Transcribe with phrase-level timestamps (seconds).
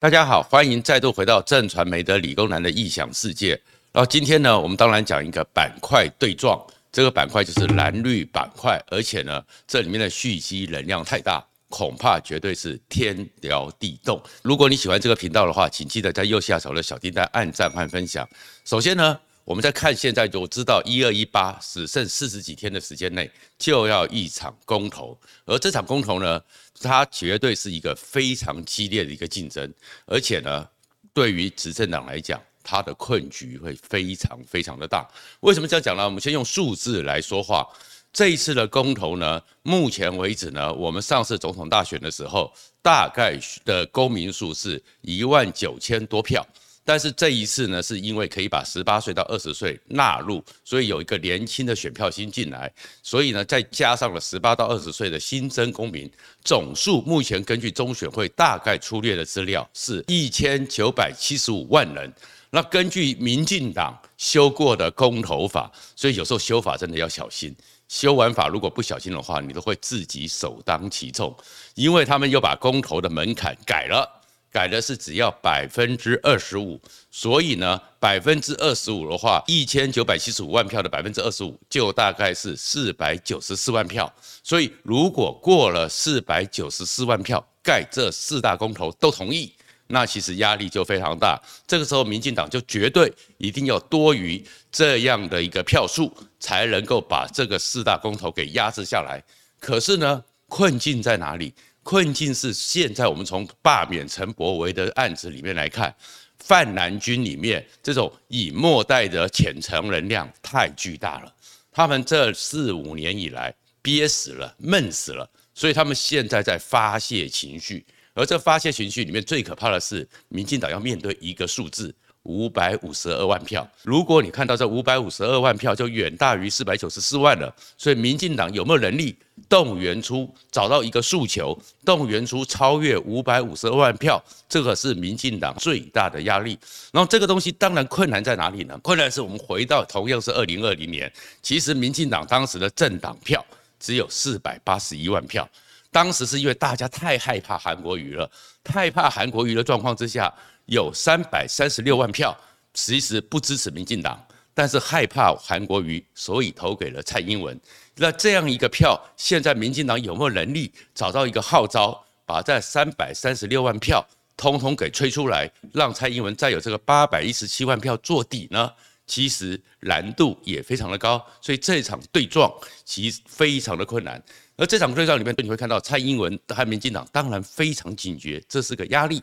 [0.00, 3.50] 大家好，欢迎再度回到正传媒的理工男的异想世界。
[3.92, 6.58] 然后今天呢，我们当然讲一个板块对撞，
[6.90, 14.18] 这个板块就是蓝绿板块，而且呢，这里面的蓄积能量太大，恐怕绝对是天摇地动。
[14.40, 18.26] 如果你喜欢这个频道的话，请记得在右下角的小叮当按赞和分享。
[18.64, 19.20] 首先呢，
[19.50, 23.28] 我们在看现在就知道一二一八只剩四十几天的时间内
[23.58, 26.40] 就要一场公投，而这场公投呢，
[26.80, 29.68] 它绝对是一个非常激烈的一个竞争，
[30.06, 30.64] 而且呢，
[31.12, 35.04] 对于执政党来讲，它的困局会非常非常的大。
[35.40, 36.04] 为什么这样讲呢？
[36.04, 37.66] 我们先用数字来说话。
[38.12, 46.46] 这一次的公投呢，目前为止呢，我们上次总统大选的时候，大概的公民数是一万九千多票。
[46.90, 52.68] 但是这一次呢，是因为可以把十八岁到二十岁纳入，所以有一个年轻的选票新进来，
[53.00, 56.10] 所以呢，再加上了十八到二十岁的新增公民，
[56.44, 62.12] 总数目前根据中选会大概粗略的资料是一千九百七十五万人。
[62.50, 67.54] 那根据民进党修过的公投法，所以有时候修法真的要小心，
[67.86, 71.32] 修完法如果不小心的话，你都会自己首当其冲，
[71.76, 74.19] 因为他们又把公投的门槛改了。
[74.50, 84.12] 改的是只要百分之二十五，所以呢，百分之二十五的话，一千九百七十五万票的百分之二十五，就大概是四百九十四万票。
[84.42, 89.52] 所以如果过了四百九十四万票，盖这四大公投都同意，
[89.86, 91.40] 那其实压力就非常大。
[91.66, 99.22] 这个时候，民进党就绝对一定要多于这样的一个票数，才能够把这个四大公投给压制下来。
[99.60, 101.54] 可是呢，困境在哪里？
[101.90, 105.92] 困境是现在我们从罢免陈柏惟的案子里面来看，
[106.38, 111.34] 泛蓝军里面这种以末代的潜藏能量太巨大了，
[111.72, 113.52] 他们这四五年以来
[113.82, 121.92] 憋死了、闷死了，所以他们现在在发泄情绪，而这发泄情绪里面最可怕的是，民进党要面对一个数字。
[122.24, 127.52] 五百五十二万票，如果你看到这五百五十二万票，就远大于四百九十四万了。
[127.78, 129.16] 所以，民进党有没有能力
[129.48, 134.22] 动员出找到一个诉求，动员出超越五百五十二万票？
[134.50, 136.58] 这个是民进党最大的压力。
[136.92, 138.78] 然后，这个东西当然困难在哪里呢？
[138.82, 143.42] 困难是我们回到同样是二零二零年，其实民进党当时的政党票
[143.78, 145.48] 只有四百八十一万票。
[145.90, 148.30] 当时是因为大家太害怕韩国瑜了，
[148.62, 150.30] 太怕韩国瑜的状况之下。
[150.70, 152.36] 有三百三十六万票，
[152.72, 157.60] 其实不支持民进党，但是害怕韩国瑜，所以投给了蔡英文。
[157.96, 168.70] 那这样一个票，现在民进党有没有能力找到一个号召，把这三百三十六万票通通给吹出来，让蔡英文再有这个八百一十七万票做底呢？
[169.08, 172.48] 其实难度也非常的高，所以这场对撞
[172.84, 174.22] 其实非常的困难。
[174.56, 179.20] 而这场对撞里面，你会看到蔡英文和民进党当然非常警觉，这是个压力，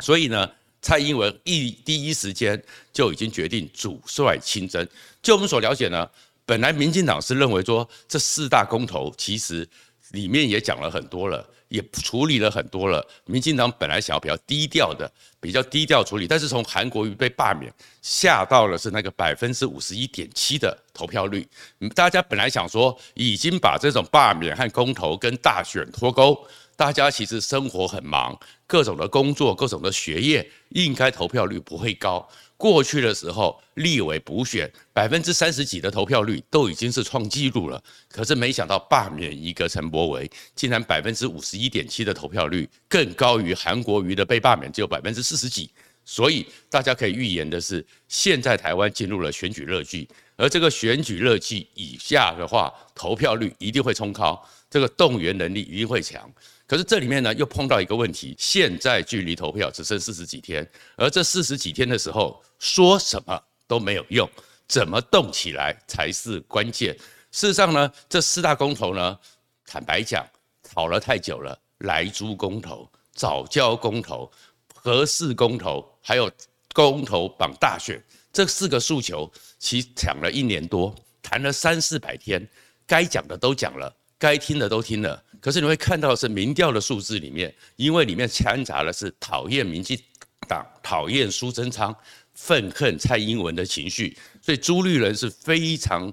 [0.00, 0.46] 所以呢。
[0.84, 2.62] 蔡英文一第一时间
[2.92, 4.86] 就已经决定主帅亲征。
[5.22, 6.06] 就我们所了解呢，
[6.44, 9.66] 本来民进党是认为说，这四大公投其实
[10.10, 13.02] 里面也讲了很多了，也处理了很多了。
[13.24, 17.72] 民进党本来想要比较低调的，比较低调处理，但是从韩国瑜被罢免，
[18.02, 21.48] 下到了是那个百分之五十一点七的投票率。
[21.94, 26.46] 大家本来想说，已经把这种罢免和公投跟大选脱钩。
[26.76, 32.28] 大家其实生活很忙，各种的工作、各种的学业，应该投票率不会高。
[32.56, 37.82] 过去的时候，立委补选百分之三十几的投票率都已经是创纪录了。
[38.08, 45.70] 可是没想到罢免一个陈柏惟，竟然百分之五十一点七的投票率更高于韩国瑜的被罢免只有百分之四十几。
[46.06, 56.30] 所以大家可以预言的是，现在台湾进入了选举热季，而这个选举热季以下的话，投票率一定会冲高，这个动员能力一定会强。
[56.66, 64.28] 可是这里面呢，又碰到一个问题，现在距离投票只剩四十几天，而这四十几天的时候，说什么都没有用，
[64.66, 66.96] 怎么动起来才是关键。
[67.30, 69.18] 事实上呢，这四大公投呢，
[69.66, 70.26] 坦白讲，
[70.62, 74.30] 吵了太久了，莱猪公投、藻礁公投、
[74.74, 76.30] 核四公投，还有
[76.72, 78.02] 公投绑大选，
[78.32, 82.48] 这四个诉求，其实讲了一年多，谈了三四百天，
[82.86, 83.94] 该讲的都讲了。
[84.24, 90.00] 该听的都听了，可是你会看到的是民调的数字里面，因为里面掺杂的是讨厌民进
[90.48, 91.94] 党、讨厌苏贞昌、
[92.32, 96.10] 愤恨蔡英文的情绪，所以朱立伦是非常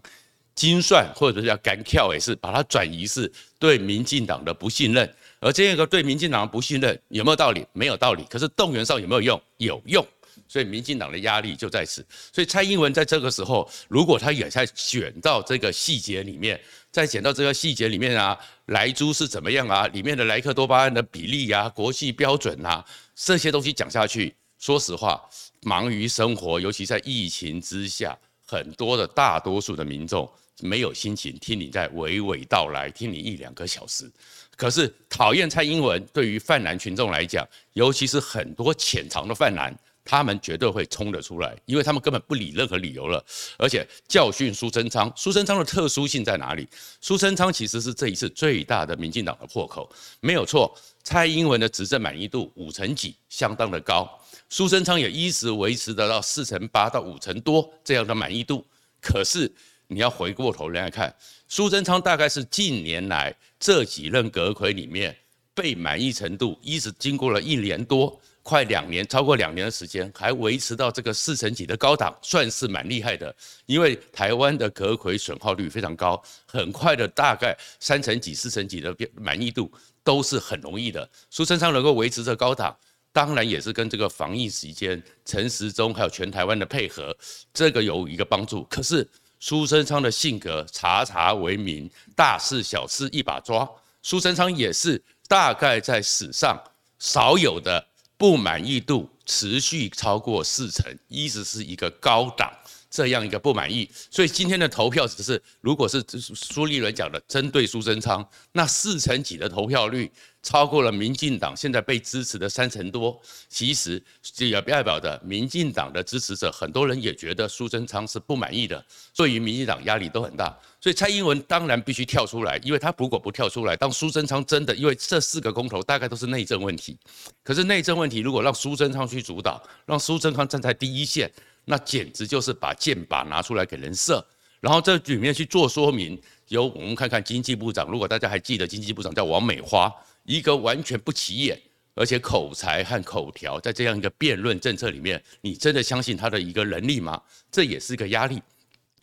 [0.53, 5.09] 精算，或者是叫干跳，也是把它转移是对民进党的不信任。
[5.39, 7.65] 而这个对民进党的不信任有没有道理？
[7.71, 8.25] 没有道理。
[8.29, 9.41] 可是动员上有没有用？
[9.55, 10.05] 有用。
[10.51, 12.05] 所以民进党的压力就在此。
[12.33, 16.59] 所以蔡英文在这个时候，如果他也在卷到这个细节里面，
[16.91, 19.87] 再卷到这个细节里面啊，莱猪是怎么样啊？
[19.87, 25.23] 里面的莱克多巴胺的比例啊，国际标准啊，这些东西讲下去，说实话，
[25.61, 30.29] 忙于生活，尤其在疫情之下，很多的大多数的民众。
[30.63, 34.07] 没有心情听你在娓娓道来，听你一两个小时。
[34.55, 43.23] 可是讨厌蔡英文，对于泛蓝群众来讲，尤其是很多潜藏的泛蓝，他们绝对会冲得出来，因为他们根本不理任何理由了。
[43.57, 46.67] 而且教训苏贞昌，苏贞昌的特殊性在哪里？
[46.99, 49.89] 苏贞昌其实是这一次最大的民进党的破口，
[50.19, 50.75] 没有错。
[51.03, 54.09] 蔡英文的执政满意度五成几，相当的高。
[54.49, 58.65] 苏贞昌也一直维持得到四成八到五成多这样的满意度，
[59.01, 59.51] 可是。
[59.93, 61.13] 你要回过头来看，
[61.49, 65.13] 苏贞昌大概是近年来这几任阁揆里面
[65.53, 73.35] 被满意程度，一直经过了一年多，快两年，超过两年的时间，还维持到这个四成几的高档，算是蛮厉害的。
[73.65, 79.71] 因为台湾的阁揆损耗率非常高，很快的大概三成几、四成几的满意度
[80.03, 81.09] 都是很容易的。
[81.29, 82.75] 苏贞昌能够维持这高档，
[83.11, 87.15] 当然也是跟这个防疫时间陈时中还有全台湾的配合，
[87.53, 88.63] 这个有一个帮助。
[88.65, 89.07] 可是。
[89.43, 93.67] 苏贞昌的性格察察为民，大事小事一把抓。
[94.03, 96.55] 苏贞昌也是大概在史上
[96.99, 97.83] 少有的
[98.21, 102.51] 不满意度持续超过四成，一直是一个高档。
[102.91, 110.11] 这样一个不满意，所以今天的投票只是，如果是苏立伦讲的针对苏贞昌，那四成几的投票率
[110.43, 113.17] 超过了民进党现在被支持的三成多，
[113.47, 118.83] 其实这也代表的民进党的支持者很多人也觉得苏贞昌是不满意的，
[119.13, 126.97] 所以民进党压力都很大，所以蔡英文当然必须跳出来，因为他如果不跳出来，当苏贞昌真的因为这四个公投大概都是内政问题，
[127.41, 131.31] 可是内政问题如果让苏贞昌去主导，让苏贞昌站在第一线。
[131.65, 134.25] 那简直就是把箭靶拿出来给人射，
[134.59, 139.93] 然后这里面去做说明，由我们看看经济部长，如果大家还记得经济部长叫王美花，
[140.23, 141.61] 一个完全不起眼，
[141.95, 147.21] 而且口才和口条在这样一个辩论政策里面，你真的相信他的一个能力吗？
[147.51, 148.41] 这也是一个压力。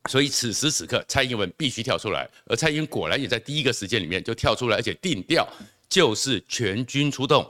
[0.09, 5.47] 所以此时此刻，蔡英文必须跳出来，而蔡英文果然也在第一个时间里面就跳出来，而且定调
[5.89, 7.49] 就是全军出动，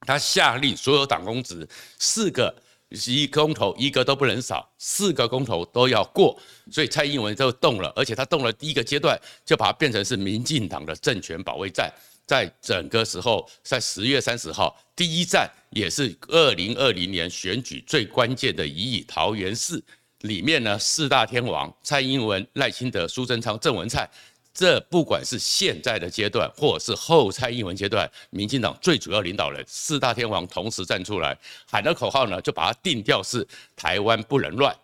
[0.00, 1.66] 他下令所有党公职
[1.98, 2.54] 四个。
[2.92, 6.36] 十一公投一个都不能少，四个公投都要过，
[6.72, 11.92] 所以蔡英文就动了，而且他动了第一个阶段，就把它变成是民进党的政权保卫战，
[12.26, 19.82] 在整个时候，在十月三十号第一站，也是二零二零年选举最关键的一役，桃园市
[20.22, 24.10] 里面呢，四大天王蔡英文、赖清德、苏贞昌、郑文灿。
[24.52, 31.38] 这不管是现在的阶段，或者是后蔡英文阶段，民进党最主要领导人四大天王同时站出来
[31.70, 34.76] 喊的口号呢，就把它定调是台湾不能乱。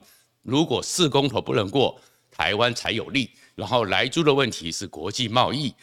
[0.43, 3.31] 如果四公投不能过，台湾才有利。
[3.57, 5.75] 然后莱猪的问题是国际贸易，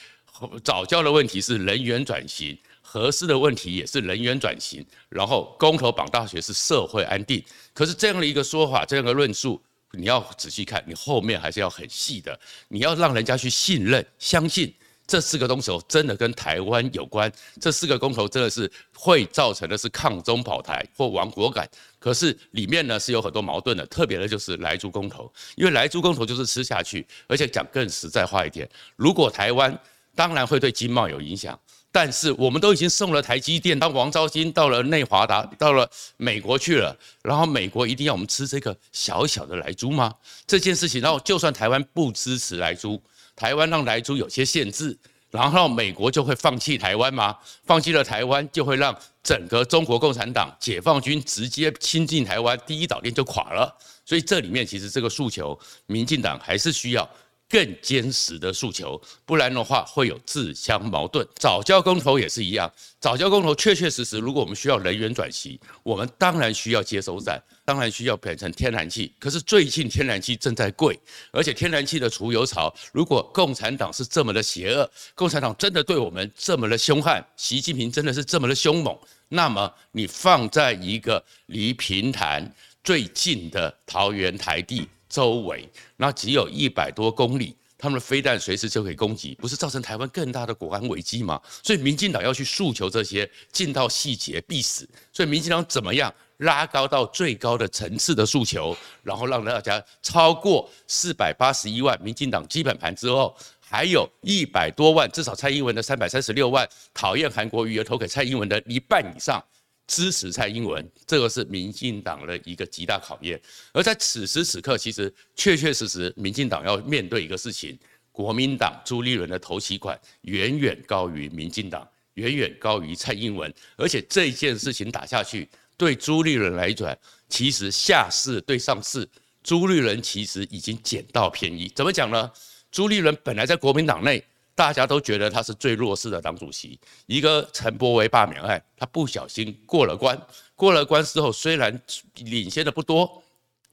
[0.64, 4.86] 早教的问题是人员转型，核四的问题也是人员转型。
[5.10, 7.44] 然后公投绑大学是社会安定。
[7.74, 9.62] 可是这样的一个说法，这样的论述。
[9.98, 12.38] 你要仔细看，你后面还是要很细的。
[12.68, 14.74] 你要让人家去信任、相信
[15.06, 17.32] 这四个公投真的跟台湾有关，
[17.62, 21.70] 这四个公投真的是会造成的是抗中保台或亡国感。
[22.00, 29.78] 可是里面呢是有很多矛盾的，特别的就是莱猪公投，因为莱猪公投就是吃下去，而且讲更实在话一点，如果台湾
[30.16, 31.60] 当然会对经贸有影响。
[31.94, 35.88] 但是我们都已经送了台积电，当王昭金到了内华达，到了
[36.18, 40.12] 美国去了，然后美国一定要我们吃这个小小的莱猪吗？
[40.48, 43.00] 这件事情，然后就算台湾不支持莱猪，
[43.36, 44.98] 台湾让莱猪有些限制，
[45.30, 47.38] 然后美国就会放弃台湾吗？
[47.68, 53.72] 放弃了台湾，就会让整个中国共产党、解放军直接侵进台湾，第一岛链就垮了。
[54.04, 57.08] 所以这里面其实这个诉求，民进党还是需要。
[57.54, 61.24] 更坚实的诉求，不然的话会有自相矛盾。
[61.36, 69.14] 早教公投也是一样，早教公投确确实实，如果我们需要能源转型，我们当然需要接收站，当然需要变成天然气。
[69.20, 71.00] 可是最近天然气正在贵，
[71.32, 78.98] 而且天然气的除油槽，如果共产党是这么的邪恶，共产党真的对我们这么的凶悍，习近平真的是这么的凶猛，
[79.30, 82.52] 那么你放在一个离平潭
[82.84, 84.90] 最近的桃园台地。
[85.14, 91.40] 周围，那只有一百多公里，他们的飞弹随时就可以攻击，不是造成台湾更大的国安危机吗？
[91.62, 94.90] 所以民进党要去诉求这些，进到细节必死。
[95.12, 109.40] 所以民进党怎么样拉高到最高的层次的诉求，然后让大家超过四百八十一万民进党基本盘之后，还有一百多万，至少蔡英文的三百三十六万讨厌韩国瑜而投给蔡英文的一半以上，
[109.88, 113.40] 支持蔡英文，这个是民进党的一个极大考验。
[113.74, 117.78] 而在此时此刻，其实确确实实，民进党要面对一个事情：
[118.12, 123.54] 国民党朱立伦的头期款远远高于民进党，远远高于蔡英文。
[123.76, 125.48] 而且这件事情打下去，
[125.78, 126.98] 对朱立伦来讲，
[127.30, 129.08] 其实下市对上市，
[129.44, 131.72] 朱立伦其实已经捡到便宜。
[131.76, 132.32] 怎么讲呢？
[132.72, 134.24] 朱立伦本来在国民党内。
[134.56, 136.80] 大家都觉得他是最弱势的党主席。
[137.06, 140.20] 一个陈柏惟罢免案，他不小心过了关，
[140.56, 141.82] 过了关之后虽然
[142.16, 143.24] 领先的不多，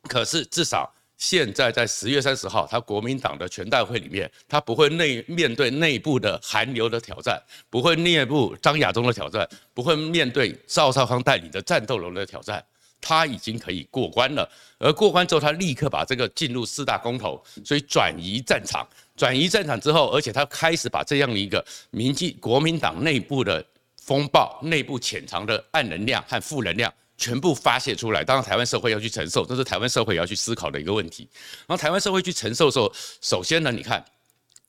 [0.05, 12.65] 可是至少现在在十月三十号，他国民党的全代会里面，他不会内面对内部的韩流的挑战，不会内部张亚中的挑战，不会面对赵少康带领的战斗龙的挑战。
[13.00, 18.87] 他已经可以过关了，而过关之后，他立刻把这个进入四大公投，所以转移战场。
[19.16, 23.64] 转移战场之后，而且他开始把这样的一个民进国民党内部的
[23.97, 28.25] 风暴、内部潜藏的暗能量和负能量全部发泄出来。
[28.25, 31.28] 当然，台湾社会要去承受，这是台湾社会也要去思考的一个问题。
[31.66, 32.90] 然后，台湾社会去承受的时候，
[33.21, 34.02] 首先呢，你看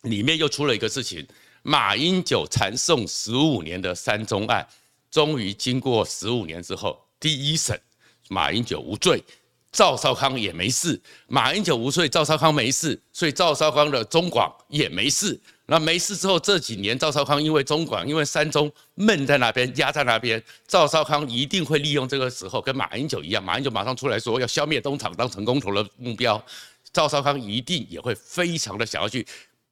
[0.01, 1.25] 里面又出了一个事情：
[1.63, 4.67] 马英九缠讼十五年的三中案，
[5.09, 7.79] 终于经过十五年之后，第一审。
[8.31, 9.21] 马英九无罪，
[9.73, 10.99] 赵少康也没事。
[11.27, 15.37] 马英九无罪，赵少康没事，所以赵少康的中广也没事。
[15.65, 26.41] 那没事之后，这几年赵少康因为中广，因为三中闷在那边，压在那边，赵少康一定会利用这个时候，跟马英九一样，马英九马上出来说要消灭东厂当成功投的目标，
[26.93, 29.27] 赵少康一定也会非常的想要去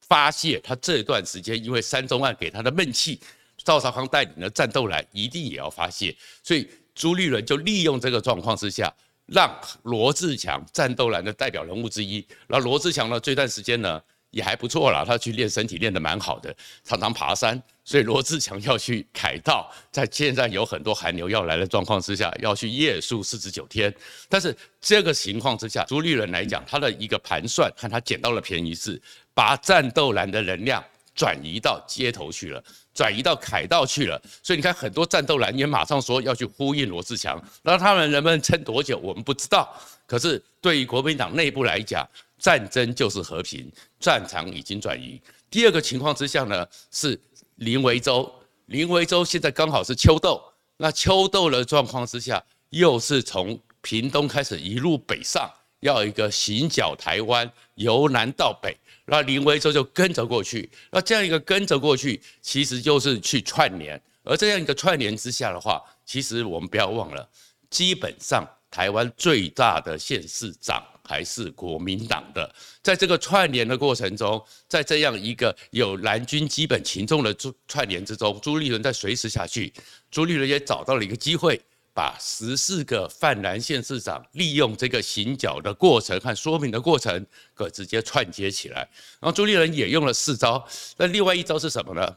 [0.06, 3.18] 发泄他这段时间因为三中案给他的闷气，
[3.64, 6.68] 赵少康带领的战斗来一定也要发泄，所以。
[6.94, 8.92] 朱立伦就利用这个状况之下，
[9.26, 12.26] 让罗志强战斗蓝的代表人物之一。
[12.46, 16.54] 然后罗志强呢，这段时间呢也还不错啦，他去练身体练得蛮好的，
[16.84, 17.60] 常常爬山。
[17.84, 23.92] 所以罗志强要去凯道，在现在有很多寒流要来的状况之下，要去夜宿四十九天。
[24.28, 29.00] 但是这个情况之下，朱立伦来讲，他的一个盘算，看他捡到了便宜是
[29.34, 30.84] 把战斗蓝的能量
[31.16, 32.62] 转移到街头去了。
[33.00, 39.74] 转移到凯道去了，所以你看很多战斗蓝也马上说要去呼应罗志强，那他们能不能撑多久，我们不知道。
[40.06, 42.06] 可是对于国民党内部来讲，
[42.38, 45.18] 战争就是和平，战场已经转移。
[45.48, 47.18] 第二个情况之下呢，是
[47.54, 48.30] 林维洲，
[48.66, 50.38] 林维洲现在刚好是秋斗，
[50.76, 58.76] 那秋斗的状况之下，又是从屏东开始一路北上，要一个行脚台湾，由南到北。
[59.10, 64.00] 那林维洲就跟着过去，那这样一个跟着过去，其实就是去串联。
[64.22, 67.28] 而这样一个串联之下的话，其实我们不要忘了，
[67.68, 72.54] 基本上台湾最大的县市长还是国民党的。
[72.82, 77.34] 在这个串联的过程中，在这样一个有蓝军基本群众的
[77.66, 79.72] 串联之中，朱立伦在随时下去，
[80.08, 81.60] 朱立伦也找到了一个机会。
[81.92, 88.88] 把十四个泛蓝县市长利用这个行脚的过程和说明的过程，可直接串接起来。
[89.20, 90.66] 然后朱立伦也用了四招，
[90.96, 92.16] 那另外一招是什么呢？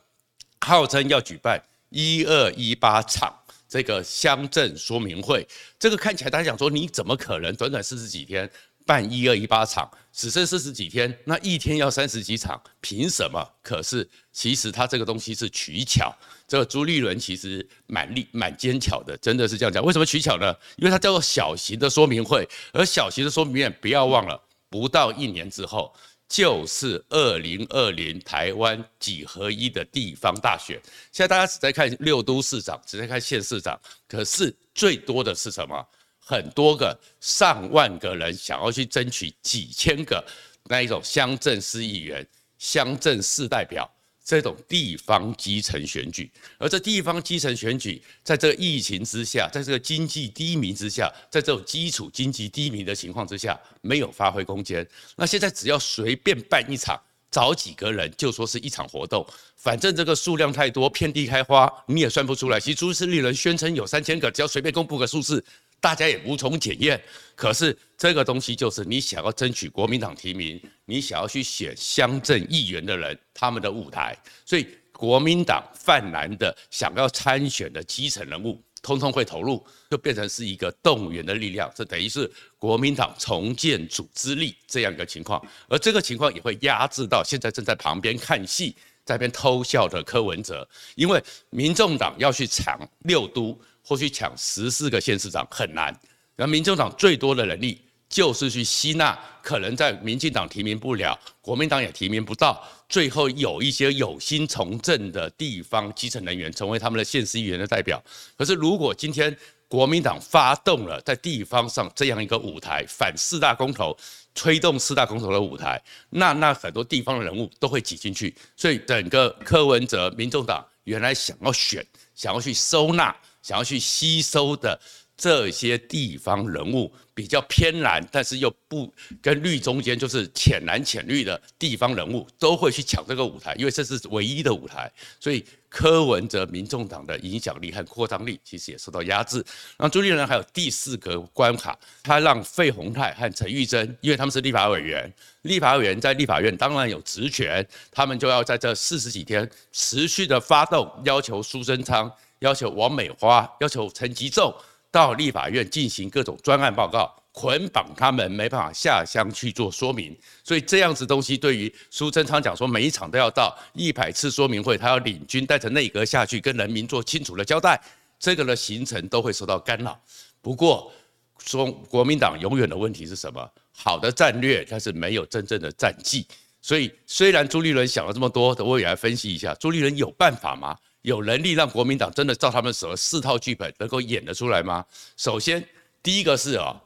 [0.62, 3.38] 号称要举办一二一八场
[3.68, 5.48] 这个乡镇说明会，
[5.80, 8.50] 这个看起来大家想说，你怎么可能短短四十几天？
[8.86, 13.44] 办一二一八场，只剩四十几天，那一天要三十几场，凭什么？
[13.62, 16.16] 可是其实他这个东西是取巧，
[16.48, 19.84] 这个朱立伦其实蛮力蛮奸巧的，真的是这样讲。
[19.84, 20.54] 为什么取巧呢？
[20.76, 25.94] 因为它叫做小型的说明会，而小型的说明会不要忘了，不到一年之后
[26.28, 30.82] 就是二零二零台湾几合一的地方大选。
[31.12, 35.88] 现在大家只在看六都市长，只在看县市长，可是最多的是什么？
[36.26, 40.24] 很多个上万个人想要去争取几千个
[40.70, 42.26] 那一种乡镇市议员、
[42.58, 43.90] 乡镇市代表
[44.24, 54.88] 这种地方基层选举，而这地方基层选举，在这个疫情之下，在这个经济低迷之下，在这种基础经济低迷的情况之下，没有发挥空间。
[55.18, 56.98] 那现在只要随便办一场，
[57.30, 59.28] 找几个人就说是一场活动，
[59.58, 62.58] 反正这个数量太多，遍地开花，你也算不出来。
[62.58, 65.44] 其实朱立伦宣称有三千个，只要随便公布个数字。
[65.84, 66.98] 大家也无从检验，
[67.36, 74.18] 可是这个东西就是你想要争取国民党提名，你想要去选乡镇议员的人，他们的舞台。
[74.46, 79.62] 所以国民党泛蓝的想要参选的基层人物，通通会投入，
[79.92, 81.70] 就变成是一个动员的力量。
[81.76, 88.74] 这等于是国民党重建组织力这样一个情况，而这个情况也会压制到现在正在旁边看戏，
[89.04, 93.60] 在那边偷笑的柯文哲，因为民众党要去抢六都。
[93.86, 95.88] 或去抢十四个县市长很难，
[96.36, 108.02] 然后民众党最多的能力就是去吸纳可能在民进党提名不了、国民党也提名不到、最后有一些有心从政的地方基层人员成为他们的县市议员的代表。
[108.38, 109.36] 可是如果今天
[109.68, 113.98] 国民党发动了在地方上这样一个舞台，反四大公投，
[114.36, 124.80] 推动四大公投的舞台，那那很多地方的人物都会挤进去，所以整个柯文哲民众党原来想要选、想要去收纳、想要去吸收的。
[125.16, 139.38] 这些地方人物比较偏蓝，但是又不跟绿中间就是浅蓝浅绿的地方人物都会去抢这个舞台，因为这是唯一的舞台，所以柯文哲民众党的影响力和扩张力其实也受到压制。
[139.78, 152.12] 然后朱立伦还有第四个关卡，他让费鸿泰和陈玉珍，因为他们是立法委员，立法委员在立法院当然有职权，他们就要在这四十几天持续的发动，要求苏贞昌，
[152.44, 154.54] 要求王美花，要求陈吉仲。
[154.92, 167.82] 到立法院进行各种专案报告，捆绑他们没办法下乡去做说明，所以这样子东西对于苏贞昌讲说，每一场都要到一百次说明会，他要领军带着内阁下去跟人民做清楚的交代，
[168.20, 170.00] 这个的行程都会受到干扰。
[170.44, 170.92] 不过
[171.40, 173.50] 说国民党永远的问题是什么？
[173.72, 176.28] 好的战略，但是没有真正的战绩。
[176.62, 180.78] 所以虽然朱立伦想了这么多，我也来分析一下，朱立伦有办法吗？
[181.04, 184.84] 有能力让国民党真的照他们说四套剧本能够演得出来吗？
[185.18, 185.64] 首先，
[186.02, 186.82] 第一个是啊，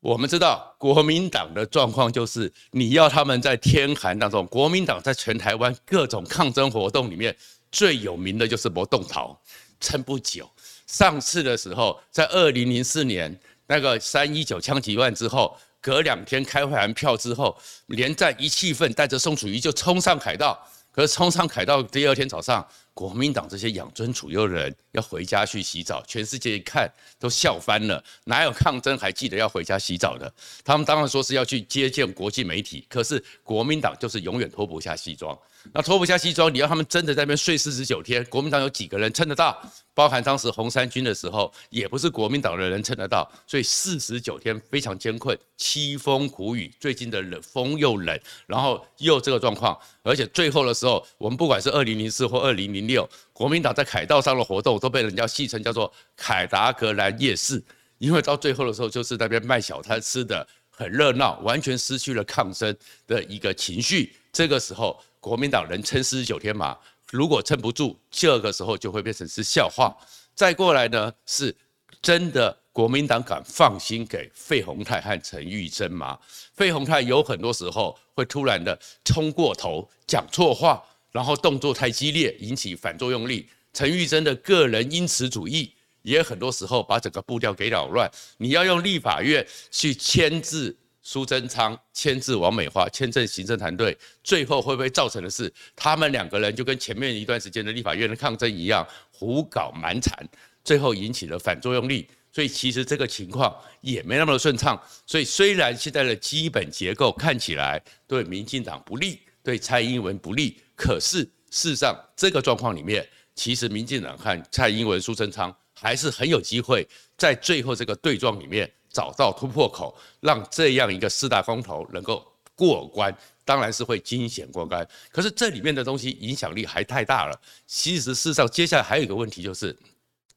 [0.00, 7.34] 我们知道国民党的状况就是，你要他们在天寒当中，国民党在全台湾各种抗争活动里面
[7.70, 9.40] 最有名的就是不动逃，
[9.80, 10.50] 撑不久。
[10.88, 17.56] 上次的时候，在二零零四年那个三一九枪击案之后，隔两天开会完票之后，
[17.86, 20.60] 连战一气愤，带着宋楚瑜就冲上凯道。
[20.90, 28.02] 可是冲上凯道第二天早上，国民党这些养尊处优的人要回家去洗澡，全世界一看都笑翻了。
[28.24, 30.32] 哪有抗争还记得要回家洗澡的？
[30.64, 35.36] 他们当然说是要去接见国际媒体，可是国民党就是永远脱不下西装。
[35.72, 39.60] 那脱不下西装，你要他们真的在那边睡四十九天，国民党有几个人撑得到？
[39.94, 43.30] 包含当时红三军的时候，也不是国民党的人撑得到。
[43.46, 57.62] 所以四十九天非常艰困，凄风苦雨，最近的冷风又冷，然后又这个状况，而且最后的时候，我们不管是二零零四或二零零六，国民党在凯道上的活动都被人家戏称叫做凯达格兰夜市，
[57.98, 64.14] 因为到最后的时候，就是那边卖小摊吃的很热闹，完全失去了抗争的一个情绪。
[64.32, 65.00] 这个时候。
[65.24, 66.76] 国民党能撑四十九天吗？
[67.10, 69.96] 如果撑不住，这个时候就会变成是笑话。
[70.34, 71.56] 再过来呢，是
[72.02, 76.18] 真的国民党敢放心给费鸿泰和陈玉珍吗？
[76.52, 83.48] 费鸿泰有很多时候会突然的冲过头，讲错话，然后动作太激烈，引起反作用力。
[83.72, 88.10] 陈玉珍的个人因此主义，也很多时候把整个步调给扰乱。
[88.36, 90.76] 你要用立法院去牵制。
[91.06, 100.26] 苏贞昌牵制王美花，牵制行政团队，最后会不会造成的是，他们两个人就跟前面一段时间的立法院的抗争一样，胡搞蛮缠，
[100.64, 102.08] 最后引起了反作用力。
[102.32, 104.76] 所以其实这个情况也没那么的顺畅。
[105.06, 111.18] 所以虽然现在的基本结构看起来对民进党不利，对蔡英文不利，可是
[111.50, 118.68] 事实上这个状况里面，其实民进党和蔡英文、苏贞昌还是很有机会在最后这个对撞里面。
[118.94, 123.12] 找到突破口，让这样一个四大公投能够过关，
[123.44, 124.86] 当然是会惊险过关。
[125.10, 127.36] 可是这里面的东西影响力还太大了。
[127.66, 129.76] 其实事实上，接下来还有一个问题，就是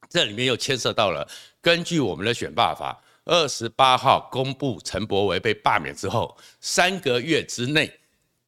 [0.09, 1.29] 这里面又牵涉到了，
[1.61, 7.91] 根据我们的选罢法，二十八号公布陈柏维被罢免之后，三个月之内，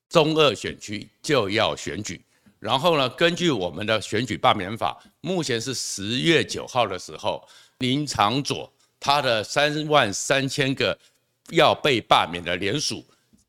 [0.09, 2.19] 中二选区就要选举。
[2.57, 8.69] 然后呢，根据我们的选举罢免法，目前是十月九号的时候，林长佐。
[8.99, 10.97] 他的三万三千个
[11.51, 13.05] 要被罢免的联署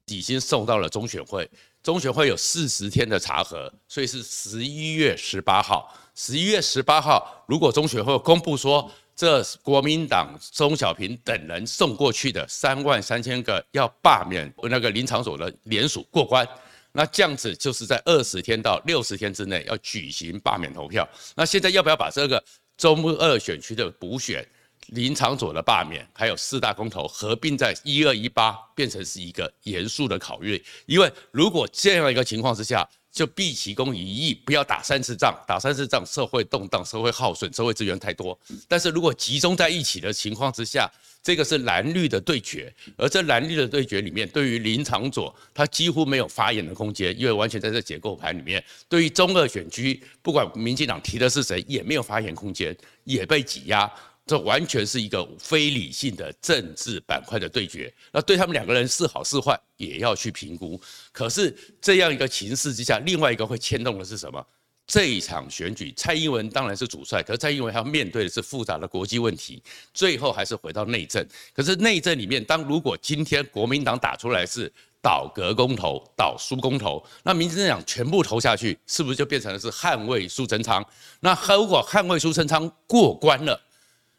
[0.06, 1.48] 已经送到了中选会，
[1.82, 5.92] 中选会有四十天的查核，所以是十一月十八号。
[6.14, 16.46] 十一月十八号，如果中选会公布说这国民党钟小平等人送过去的三万三千个要罢免那个林场所的联署过关，
[16.92, 21.08] 那这样子就是在二十天到六十天之内要举行罢免投票。
[21.34, 22.42] 那现在要不要把这个
[22.76, 24.46] 中二选区的补选？
[24.90, 30.62] 林昶佐的罢免，还有四大公投合并在一二一八，变成是一个严肃的考虑。
[30.86, 38.38] 因为如果这样一个情况之下，就毕其功于一役，不要打三次仗，打三次仗社会动荡，社会耗损，社会资源太多。
[38.68, 40.88] 但是如果集中在一起的情况之下，
[41.22, 48.64] 这个是蓝绿的对决，而这蓝绿的对决里面，对于林昶佐他几乎没有发言的空间，因为完全在这结构盘里面。
[48.88, 52.74] 对于中二选区，不管民进党提的是谁，也没有发言空间，
[53.04, 53.90] 也被挤压。
[54.30, 57.92] 这完全是一个非理性的政治板块的对决。
[58.12, 60.80] 那对他们两个人是好是坏，也要去评估。
[61.10, 64.40] 可是这样一个情势之下，另外一个会牵动的是什么？
[64.86, 69.60] 这一场选举，蔡英文当然是主帅，可是蔡英文还要面对的是复杂的国际问题，
[69.92, 71.26] 最后还是回到内政。
[71.52, 80.84] 可是内政里面，当如果今天国民党打出来是倒阁公投、倒苏公投，那民进党全部投下去，是不是就变成了是捍卫苏贞昌？
[81.18, 83.60] 那如果捍卫苏贞昌过关了？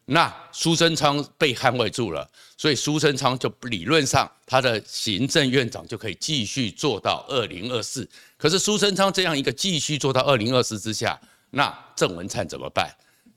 [0.06, 8.08] 那苏贞昌被捍卫住了，所以苏贞昌就理论上他的行政院长就可以继续做到二零二四。
[8.36, 11.18] 可是苏贞昌这样一个继续做到二零二四之下，
[11.50, 12.90] 那郑文灿怎么办？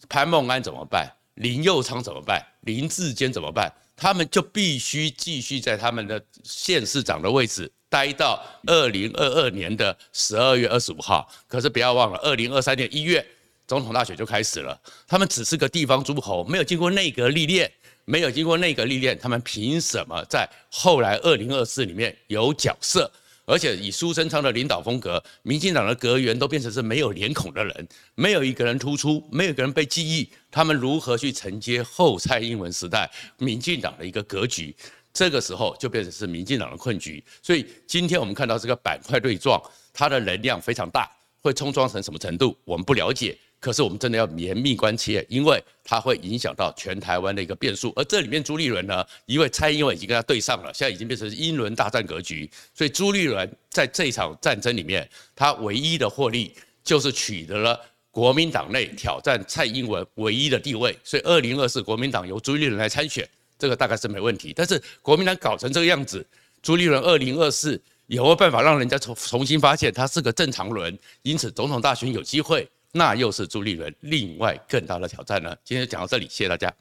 [0.10, 1.08] 潘孟安怎么办？
[1.36, 2.44] 林佑昌怎么办？
[2.62, 3.72] 林志坚怎么办？
[3.96, 11.32] 他们就必须继续在他们的县市长的位置待到二零二二年的十二月二十五号。
[11.48, 13.26] 可是不要忘了，二零二三年一月。
[13.68, 17.72] 总统大选就开始了，他们只是个地方诸侯，没有经过内阁历练，
[18.06, 23.12] 没有经过内阁历练，他们凭什么在后来二零二四里面有角色？
[23.48, 34.76] 而且以苏贞昌的领导风格，民进党的阁员都变成是没有脸孔的人，没有一个人突出，没有一个人被记忆，他们如何去承接后蔡英文时代民进党的一个格局？
[35.14, 37.24] 这个时候就变成是民进党的困局。
[37.44, 39.62] 所以今天我们看到这个板块对撞，
[39.94, 41.08] 它的能量非常大，
[41.40, 43.38] 会冲撞成什么程度，我们不了解。
[43.60, 47.92] 可是我们真的要严密关切，因为它会影响到全台湾的一个变数。
[47.96, 57.80] 而这里面朱立伦呢，因为蔡英文已经跟他对上了，现在已经变成英伦大战格局，所以朱立伦在这场战争里面，他唯一的获利就是取得了
[58.12, 60.96] 国民党内挑战蔡英文唯一的地位。
[61.04, 64.54] 所以二零二四国民党由朱立伦来参选，这个大概是没问题。
[64.56, 66.24] 但是国民党搞成这个样子，
[66.62, 70.96] 朱立伦二零二四有没有办法让人家重重新发现他是个正常人？
[71.24, 72.70] 因此总统大选有机会。
[72.98, 75.54] 那又是朱立伦另外更大的挑战呢。
[75.66, 76.74] 今天就讲到这里，谢谢大家。